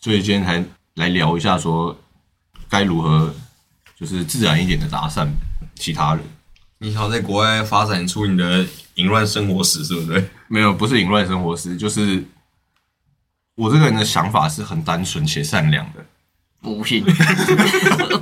[0.01, 1.97] 所以今天才来聊一下，说
[2.69, 3.33] 该如何
[3.97, 5.29] 就是自然一点的搭讪
[5.79, 6.23] 其他人。
[6.81, 8.65] 你想要在国外发展出你的
[8.95, 10.29] 淫乱生活史，是不是？
[10.49, 12.23] 没有，不是淫乱生活史，就是
[13.55, 16.05] 我这个人的想法是很单纯且善良的，
[16.63, 17.05] 不信，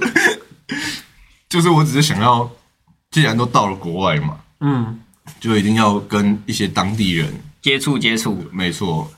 [1.49, 2.51] 就是我只是想要，
[3.11, 5.01] 既然都到了国外嘛，嗯，
[5.39, 9.11] 就一定要跟一些当地人，接触接触，没错。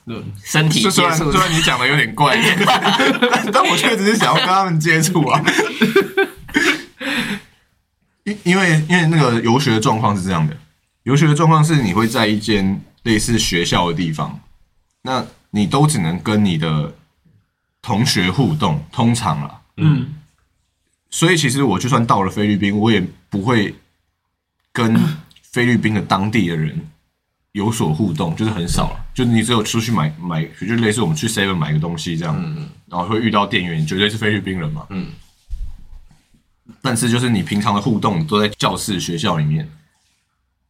[0.44, 1.33] 身体接触然虽。
[1.33, 5.42] 然你讲的有点怪，但 但我确实是想要跟他们接触啊。
[8.29, 10.57] 因因为因为那个游学的状况是这样的，
[11.05, 14.38] 游学的状况是你会在一间类似学校的地方，
[15.03, 16.95] 那你都只能跟你的
[17.81, 20.14] 同学互动，通常啦，嗯，
[21.11, 23.75] 所以其实我就算到了菲律宾，我也不会
[24.73, 24.95] 跟
[25.43, 26.79] 菲律宾的当地的人
[27.53, 29.05] 有所互动，就是很少了。
[29.14, 32.37] 就是你只有出去买买，就类似我们去 Seven 买个东西这样，
[32.87, 34.87] 然后会遇到店员，绝对是菲律宾人嘛。
[34.91, 35.09] 嗯。
[36.83, 39.68] 但是就是你平常的互动都在教室、学校里面，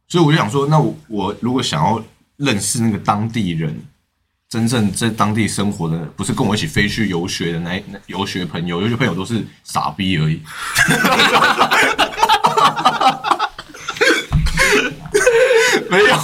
[0.07, 2.03] 所以我就想说，那我我如果想要
[2.37, 3.85] 认识那个当地人，
[4.49, 10.41] 真正在当地生活的，不是跟我一起飞去游学的那那游学朋友，游学朋友都是傻逼而已。
[15.89, 16.15] 没有，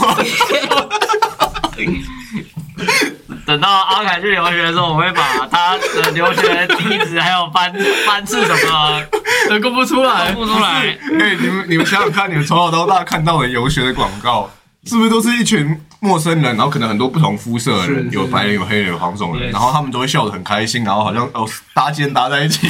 [3.45, 7.71] 等到阿凯去留学的时候，我会把他的留学地址还有班
[8.07, 9.01] 班次什么
[9.49, 10.45] 都公布出来公。
[10.45, 10.69] 布出来。
[10.69, 10.97] 哎、
[11.39, 14.49] 你们你们想想看，你们从小到大看到的游学的广告，
[14.85, 22.67] 是不是都是一群陌生人，然后可能很多不同肤色的人，有白人、有黑人、有黄种人，然后他们都会笑得很开心，然后好像哦搭肩搭在一起，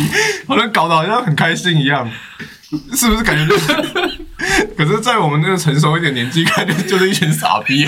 [0.48, 2.10] 好像搞得好像很开心一样，
[2.96, 3.74] 是不是感觉就是？
[4.78, 7.88] 可是，在我们那个成熟一点年纪看，就 就是一群傻逼。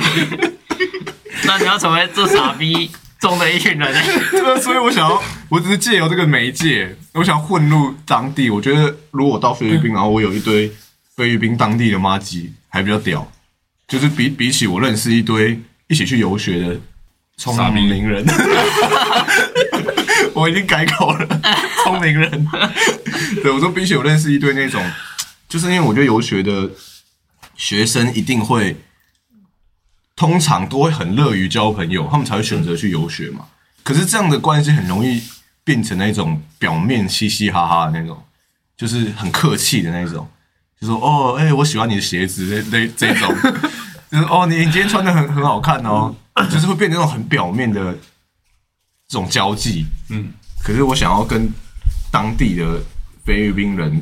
[1.46, 3.94] 那你要成为这傻逼中的一群人，
[4.32, 8.50] 对啊，所以我想要，我只是借由这个媒介，我想混入当地。
[8.50, 10.72] 我觉得如果我到菲律宾，然后我有一堆
[11.16, 13.32] 菲律宾当地的妈吉，还比较屌。
[13.88, 16.80] 就是比比起我认识一堆一起去游学的
[17.38, 18.26] 聪明人，
[20.34, 21.41] 我已经改口了，
[21.86, 22.47] 聪明人。
[23.41, 24.84] 对，我说冰雪我认识一堆那种，
[25.47, 26.69] 就是因为我觉得游学的
[27.56, 28.76] 学生一定会。
[30.19, 33.45] 通常都会很乐于交朋友，他们才会选择去游学嘛。
[33.84, 35.21] 可是这样的关系很容易
[35.63, 38.19] 变成那种表面嘻嘻哈哈的那种，
[38.76, 40.28] 就是很客气的那种，
[40.82, 43.32] 就说哦，哎、我喜欢你的鞋子，那那这种，
[44.10, 47.93] 就是哦，你你今天穿的很很好看哦，就是会变成那种很表面的
[49.08, 49.86] 这种交际。
[50.10, 50.32] 嗯，
[50.63, 51.50] 可是我想要跟
[52.12, 52.65] 当地的
[53.26, 54.02] 菲律宾人，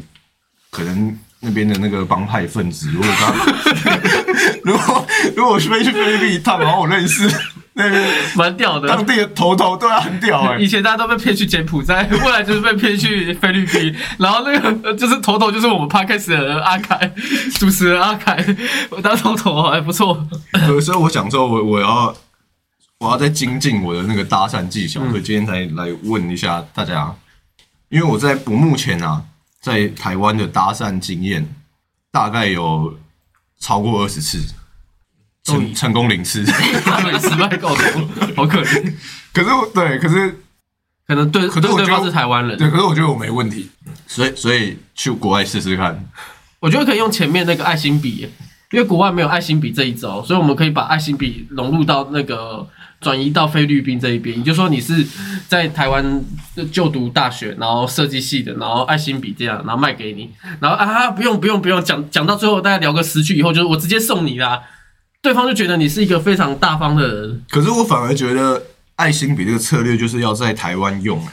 [0.70, 3.34] 可能那边的那个帮派分子，如果他
[4.64, 7.30] 如果如果我飞去菲律宾一趟，然后我认识
[7.74, 8.04] 那边
[8.36, 8.88] 蛮屌的。
[8.88, 17.12] 当地的头头，对啊，很屌哎、以前大家都被骗去柬埔寨，后来就是被骗去菲律宾，然后那个呃就是头头就是我们 podcast 的阿凯，
[17.60, 18.44] 主持人阿凯，
[18.90, 20.26] 我当头头还不错。
[20.52, 22.16] 对，所以我想说我我要
[23.00, 27.14] 我要再精进我的那个搭讪技巧，所以今天才来问一下大家，
[27.90, 29.24] 因为我在我目前啊，
[29.60, 31.46] 在台湾的搭讪经验
[32.12, 32.98] 大概有
[33.60, 34.42] 超过二十次，
[35.44, 36.44] 成成功零次。
[36.46, 38.94] 对，失败告终，好可怜。
[39.34, 40.40] 可是我对，可是
[41.06, 43.70] 可能对，可是我觉得对对方是台湾人，对，可是我觉得我没问题，
[44.08, 46.08] 所以所以去国外试试看。
[46.62, 48.28] 我觉得可以用前面那个爱心笔，
[48.72, 52.68] 因为国外没有爱心笔这一招，所以我们可以把爱心笔融入到那个
[53.06, 54.36] 转移到菲律宾这一边。
[54.36, 55.06] 也就是说，你是
[55.48, 56.24] 在台湾
[56.72, 64.64] 就读大学，然后设计系的，然后爱心笔这样，然后卖给你，然后啊不用不用不用，讲讲到最后大家聊个十句以后，就是我直接送你啦。
[65.22, 68.64] 对方就觉得你是一个非常大方的人，可是我反而觉得
[68.96, 71.32] 爱心笔这个策略就是要在台湾用、欸，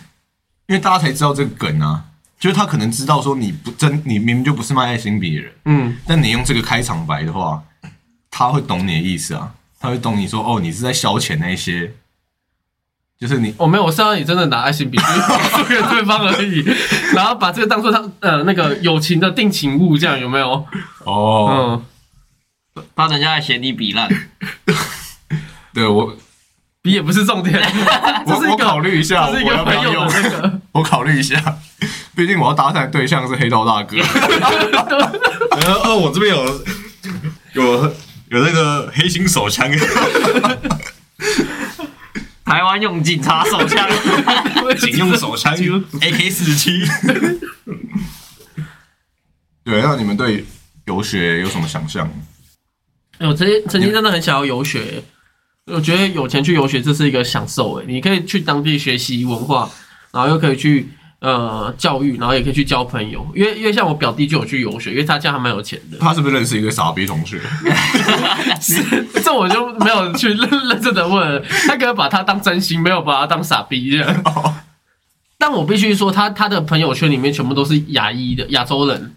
[0.68, 2.04] 因为大家才知道这个梗啊。
[2.42, 7.62] 就是他可能知道说你不真，你明明就不是卖爱心笔的人，嗯，但你用这个开场白的话，
[8.32, 11.92] 他会懂你的意思啊，他会懂你说哦，你是在消遣那些，
[13.18, 15.04] 就是你我、没有，我是让你真的拿爱心笔 去
[15.50, 16.64] 送给对方而已，
[17.14, 20.64] 然后把这个当做他呃那个友情的定情物，这样有没有？
[21.04, 21.82] 哦，
[22.76, 24.08] 嗯，怕人家来嫌你比烂，
[25.74, 26.16] 对我
[26.80, 27.60] 笔也不是重点，
[28.26, 30.20] 我我考个虑一下，这是一我个朋友要不要用的？
[30.22, 30.60] 那个。
[30.72, 31.36] 我考虑一下，
[32.16, 33.96] 毕竟我要搭讪的对象是黑道大哥。
[35.60, 36.64] 然后哦，我这边有
[37.52, 37.94] 有
[38.32, 39.70] 有那个黑心手枪，
[42.46, 43.86] 台湾用警察手枪，
[44.80, 45.54] 警用手枪，
[46.00, 46.80] AK 四十七。
[49.62, 50.44] 对，那你们对
[50.86, 52.10] 游学有什么想象？
[53.18, 55.02] 哎我曾经曾经真的很想要游学，
[55.66, 59.70] 我觉得有钱去游学这是一个享受诶，你可以去当地学习文化，
[60.10, 60.88] 然后又可以去
[61.22, 63.24] 呃教育，然后也可以去交朋友。
[63.35, 67.40] 因为因为像我表弟就有去游学，因为他家还蛮有钱的，他是不是认识一个傻逼同学？
[69.22, 74.24] 这我就没有去认 认真的问了，他可能把他当真心，没有把他当傻逼这样。
[75.38, 79.14] 但我必须说，他他的朋友圈里面全部都是亚裔的亚洲人，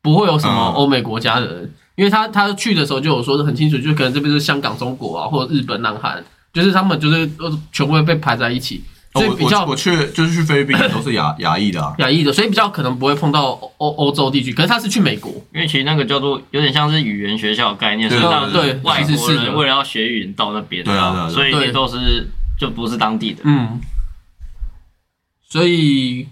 [0.00, 8.82] 不会有什么嗯欧美国家的人，因为他他去的时候就有说的很清楚，就可能这边是香港、中国啊，或者日本、南韩，就是他们就是呃全部会被排在一起，
[9.18, 11.94] 所以比较我我去就是去菲律宾都是亚 亚裔的啊。
[11.98, 14.52] 亚裔的，所以比较可能不会碰到欧欧欧洲地区。
[14.52, 22.28] 可是他是去美国，因为其实那个叫做有点像是语言学校的概念，所对以让对外国人为了要学语言到那边，对啊所以也都是
[22.58, 23.42] 就不是当地的。
[23.44, 23.80] 嗯，
[25.48, 26.26] 所以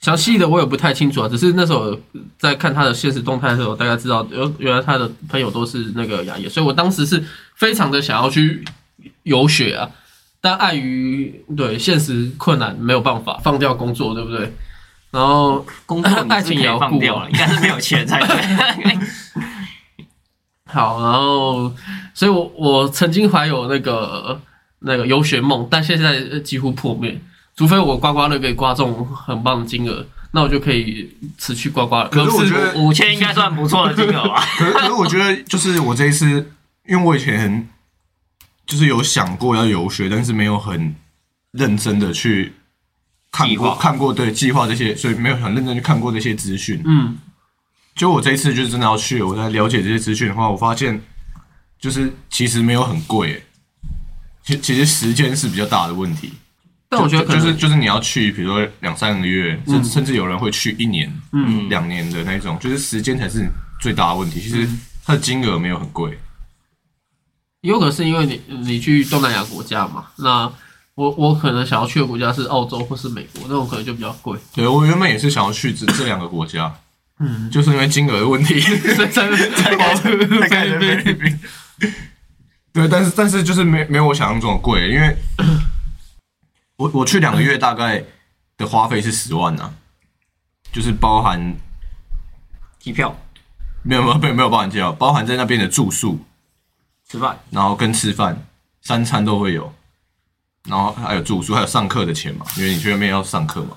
[0.00, 1.96] 详细的我也不太清楚啊，只是那时候
[2.38, 7.22] 在看他的现实动态的时候，大家知道原原来他的朋友都是那个亚裔，所以我当时是
[7.54, 8.64] 非常的想要去
[9.22, 9.88] 游学啊，
[10.42, 14.52] 但碍于对现实困难没有办法放掉工作，对不对？
[15.12, 18.98] 然后工作你爱情也要放掉了，应该是没有钱才对。
[20.66, 21.72] 好，然后
[22.12, 24.40] 所以我我曾经怀有那个
[24.80, 27.20] 那个游学梦，但现在呃几乎破灭。
[27.54, 32.08] 除非我刮刮乐可以刮中很棒的金额，那我就可以辞去刮刮乐。
[32.08, 34.42] 可是我觉得五千应该算不错的金额吧？
[34.56, 36.50] 可是可是我觉得就是我这一次，
[36.88, 37.68] 因为我以前很
[38.72, 40.94] 就是有想过要游学，但是没有很
[41.50, 42.50] 认真的去
[43.30, 46.80] 看过看过对计划这些，所以没有很认真去看过这些资讯。
[46.86, 47.18] 嗯，
[47.94, 50.98] 就我这一次就是真的要去，我在了解这些资讯的话，我发现
[51.78, 53.42] 就是其实没有很贵耶，
[54.42, 56.32] 其其实时间是比较大的问题。
[56.88, 61.68] 但我觉得就就是就是你要去，比如说两三个月，甚甚至有人会去一年、嗯。
[61.68, 63.46] 两年的那种，就是时间才是
[63.82, 64.40] 最大的问题。
[64.40, 64.66] 其实
[65.04, 66.18] 它的金额没有很贵，
[67.62, 70.52] 有可能是因为你你去东南亚国家嘛，那
[70.94, 76.74] 我我可能想要去的国家是澳洲或是美国，那种可能就比较贵，对我原本也是想要去这这两个国家，
[77.20, 78.60] 嗯，就是因为金额的问题。
[78.60, 81.40] 所以才才才才改成菲律宾。
[82.72, 85.16] 对，但是但是就是没没有我想象中的贵，因为
[86.76, 88.02] 我我去两个月大概
[88.56, 89.72] 的花费是十万啊，
[90.72, 91.54] 就是包含
[92.80, 93.16] 机票、
[93.82, 96.18] 没有没有没有没有包含机票，包含在那边的住宿，
[97.08, 98.36] 吃饭，然后跟吃饭，
[98.82, 99.72] 三餐都会有。
[100.68, 103.76] 然后还有住宿，还有上课的钱嘛，因为你去那边要上课嘛。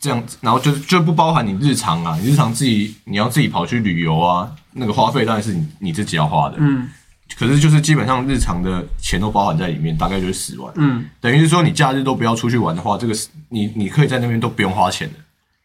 [0.00, 6.56] 这样子，然后就就不包含你日常啊，你日常自己你要自己跑去旅游啊，那个花费当然是你你自己要花的。
[6.58, 6.88] 嗯
[7.36, 10.72] 可是就是基本上日常的钱都包含在里面，大概就是十万。
[10.76, 15.14] 嗯，等于是说你假日都不要出去玩的话，这个是你你可以在那边都不用花钱的，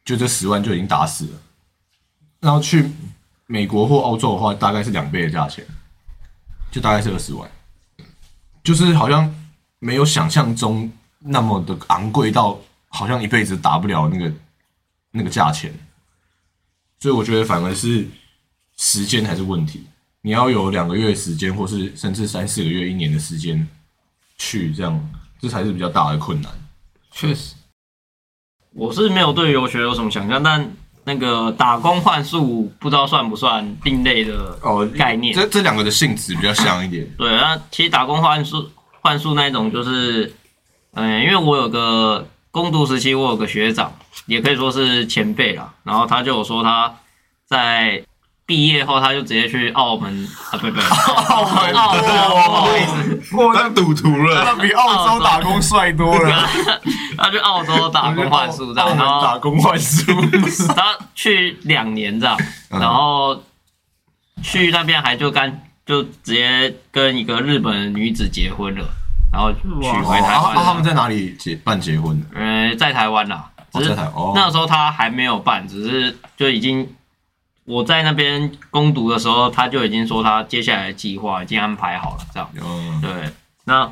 [0.06, 1.32] 就这十万就已经打死了。
[2.40, 2.92] 然后去
[3.48, 5.66] 美国或澳洲的话，大概是两倍的价钱，
[6.76, 7.50] 就大概是二十万，
[8.62, 9.34] 就是好像
[9.80, 12.60] 没有想象中那么的昂贵到
[12.90, 14.34] 好像一辈子打不了那个
[15.10, 15.74] 那个价钱。
[17.00, 18.06] 所以我觉得反而是
[18.76, 19.88] 时间还是问题，
[20.20, 23.66] 你要有两个月时间，或是甚至三四个月、一年的时间
[24.38, 25.10] 去这样，
[25.40, 26.52] 这才是比较大的困难。
[27.10, 27.56] 确实，
[28.74, 30.70] 我是没有对游学有什么想象，但
[31.06, 35.34] 那个打工换宿不知道算不算另类的哦概念。
[35.34, 37.08] 这这两个的性质比较像一点。
[37.18, 38.70] 对，那其实打工换宿
[39.01, 40.34] 换宿那一种就是，
[40.93, 43.93] 嗯，因为我有个攻读时期，我有个学长，
[44.26, 46.91] 也可以说是前辈啦，然后他就有说他
[47.45, 48.03] 在
[48.48, 56.48] 毕业后他就直接去澳门啊，不不，澳门澳洲，不好意思，哇，当赌徒了，那比澳洲打工帅多了。
[57.18, 60.12] 他去澳洲打工换宿这样，然后打工换宿，
[60.76, 62.38] 他去两年这样，
[62.70, 63.41] 嗯然后
[64.43, 68.86] 去那边还就干就直接跟一个日本女子结婚了，
[69.34, 70.84] 然后娶回台湾他们。
[70.84, 72.28] 在哪里结办结婚的？
[72.39, 76.88] 呃，在台湾啦，哦，只是在台哦，那时候他还没有办，只是就已经
[77.66, 82.49] 我在那边攻读的时候，他就已经说他接下来的计划已经安排好了，这样。
[82.61, 83.11] 嗯，对，
[83.66, 83.91] 那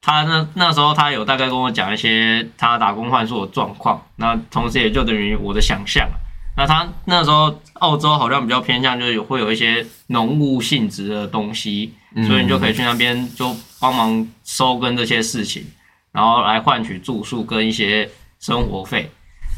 [0.00, 6.08] 他那那时候他有大概跟我讲一些他打工换宿的状况，那同时也就等于我的想象。
[6.56, 15.64] 那他那时候澳洲好像比较偏向就是有会有一些农务性质的东西，嗯所以你就可以去那边就帮忙收跟这些事情，
[16.10, 19.10] 然后来换取住宿跟一些生活费，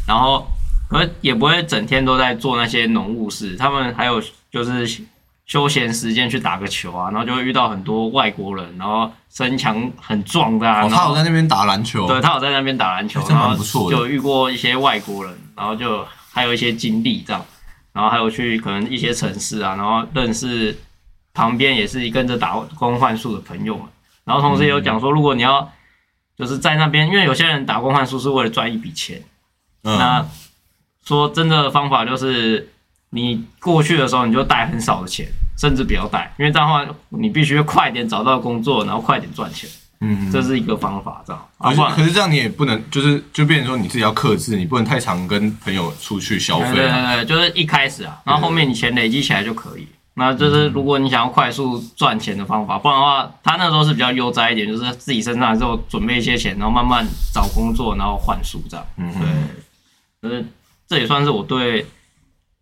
[0.07, 0.47] 然后
[0.95, 5.03] 可是也不会整天都在做那些农务事，他们还有就是
[5.45, 13.57] 休闲时间去打个球啊，然后就会遇到很多外国人，然后身强很壮的啊，哦，他有在那边打篮球，对他有在那边打篮球，然后
[13.91, 17.45] 就遇过一些外国人，然后就还有一些经历这样，
[17.93, 20.79] 然后还有去可能一些城市啊，然后认识
[21.35, 23.85] 旁边也是跟着打工换宿的朋友们，
[24.25, 25.69] 然后同时也有讲说，如果你要
[26.39, 29.23] 就是在那边，因为有些人打工换宿是为了赚一笔钱，
[29.83, 30.27] 嗯，那
[31.05, 32.69] 说真的方法就是，
[33.11, 35.27] 你过去的时候你就带很少的钱，
[35.59, 39.69] 甚至不要带，因为这样的话你必须快点找到工作，然后快点赚钱，
[40.01, 41.47] 嗯，这是一个方法，这样。
[41.59, 47.15] 啊，可是这样你也不能，就是就变成说你自己要克制，你不能太常跟朋友出去消对费啊。
[47.15, 49.87] 对对，就是一开始啊，然后后面你钱累积起来就可以。
[50.17, 58.87] 那就是如果你想要快速赚钱的方法，不然的话，他那时候是比较悠哉一点，就是自己身上还是有准备一些钱，然后慢慢找工作，然后换书这样。
[58.97, 59.13] 嗯，
[60.21, 60.45] 对，就是
[60.95, 61.85] 这也算是我对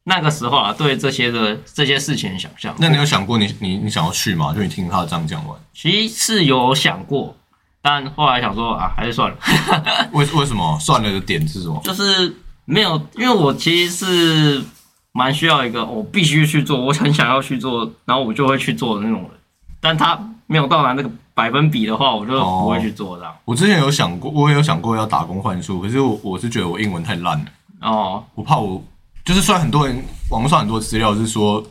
[0.05, 2.75] 那个时候啊，对这些的这些事情的想象。
[2.79, 4.55] 那你有想过你你你想要去吗？
[4.55, 7.37] 就你听他这样讲完，其实是有想过，
[7.83, 9.37] 但后来想说啊，还是算了，
[10.13, 11.79] 为为什么算了的点是什么？
[11.85, 14.65] 就是没有，因为我其实是
[15.13, 19.31] 蛮需要一个我必须去做，我很想要去做，然后我就会去做的那种人。
[19.79, 23.35] 但他没有到达那个百分比的话，我就不会去做这样。
[23.45, 27.47] 我之前有想过，我也有想过要打工换数，可是我我是觉得我英文太烂了，
[27.83, 28.83] 哦，我怕我
[29.25, 31.63] 就是虽然很多人网络上很多资料是说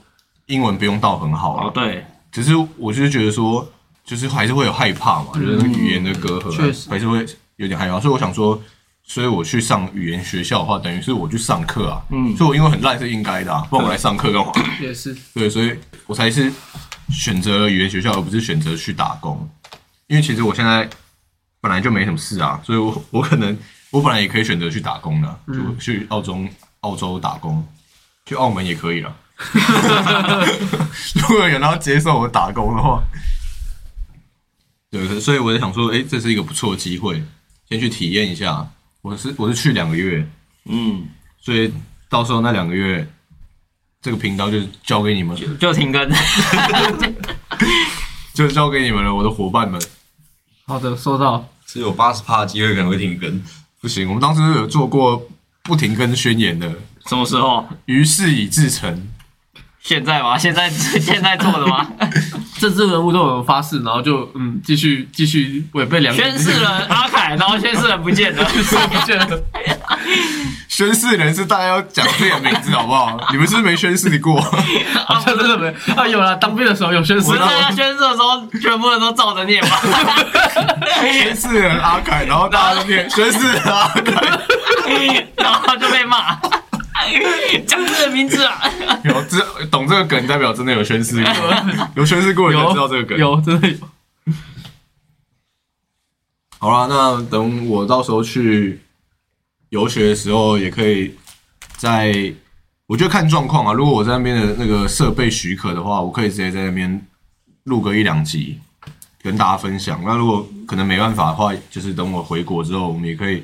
[0.45, 3.67] 英文不用到很好啊，哦对，只是我就是觉得说，
[4.03, 6.89] 就是还是会有害怕嘛，就是那个语言的隔阂啊，确实。
[6.89, 8.61] 还是会有点害怕，所以我想说，
[9.03, 12.35] 所以我去上语言学校的话，等于是我去上课啊，嗯。
[12.35, 14.51] 所以我因为很烂是应该的、啊，不然我来上课干嘛？
[14.81, 15.73] 也是，对，所以
[16.07, 16.51] 我才是
[17.09, 19.49] 选择了语言学校，而不是选择去打工。
[20.07, 20.89] 因为其实我现在
[21.61, 23.57] 本来就没什么事啊，所以我我可能
[23.91, 26.45] 我本来也可以选择去打工的，就去澳洲
[26.79, 27.65] 澳洲打工，
[28.25, 29.15] 去澳门也可以了。
[31.15, 33.03] 如果有人要接受我打工的话，
[34.89, 37.21] 对，所以我在想说，哎、这是一个不错的机会，
[37.69, 38.67] 先去体验一下。
[39.01, 40.27] 我是我是去两个月，
[40.65, 41.07] 嗯，
[41.39, 41.73] 所以
[42.07, 43.07] 到时候那两个月，
[44.01, 46.09] 这个频道就交给你们，就就停更。
[48.33, 49.81] 就交给你们了，我的伙伴们。
[50.65, 51.45] 好的，收到。
[51.65, 53.41] 只有八十趴的机会可能会停更。
[53.81, 55.27] 不行，我们当时有做过
[55.63, 56.71] 不停更宣言的，
[57.07, 57.67] 什么时候？
[57.85, 59.07] 于是已至成。
[59.81, 60.37] 现在吗？
[60.39, 61.87] 现在现在做的吗？
[62.59, 68.43] 政治人物都有发誓，然后就嗯继续继续违背良心，宣誓人阿凯，然后宣誓人不见了。
[68.45, 69.43] 不见了。
[70.67, 73.17] 宣誓人是大家要讲自己的名字好不好？
[73.31, 74.39] 你们是不是没宣誓过？
[75.05, 79.81] 好像真的没啊，有了，当兵的时候有宣誓大家宣誓的时候，全部人都照着念吧。
[81.01, 84.39] 宣誓人阿凯，然后大家都念宣誓人阿凯。
[85.35, 86.35] 然后就被骂，
[87.67, 88.61] 讲自己的名字啊！
[89.03, 91.33] 有知懂这个梗，代表真的有宣誓过，
[91.95, 93.17] 有宣誓过的人知道这个梗。
[93.17, 93.77] 有真的有。
[96.59, 98.79] 好啦，那等我到时候去
[99.71, 101.15] 游学的时候，也可以
[101.77, 102.13] 在，
[102.87, 103.71] 我觉得看状况啊。
[103.71, 107.01] 如果我在那边的那个设备许可的话，我可以直接在那边
[107.63, 108.59] 录个一两集，
[109.21, 110.01] 跟大家分享。
[110.05, 113.41] 那如果可能没办法的话，就是等我回国之后，我们也可以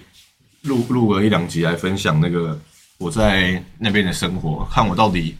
[0.63, 2.59] 录录个一两集来分享那个
[2.97, 5.37] 我在那边的生活，看我到底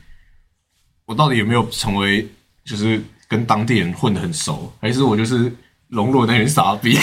[1.05, 2.25] 我到底有没有成为
[2.63, 5.53] 就是跟当地人混得很熟，还是我就是。
[5.89, 6.97] 融入那群傻逼，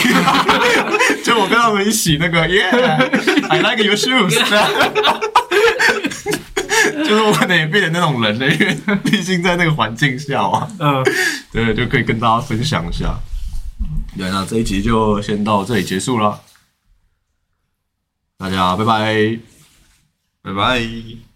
[1.35, 4.29] 就我跟他们一起那个，Yeah，I like your shoes，
[7.03, 11.03] 就是我可能也变成那种人了，因为毕竟在那个环境下嘛，嗯，
[11.51, 13.19] 对，就可以跟大家分享一下。
[14.17, 16.39] 对，那这一集就先到这里结束了，
[18.37, 19.37] 大家拜拜。
[20.41, 21.34] 拜拜。